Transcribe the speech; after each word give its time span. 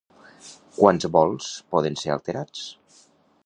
Quants 0.77 1.05
vols 1.17 1.51
poden 1.75 1.99
ser 2.05 2.13
alterats? 2.17 2.67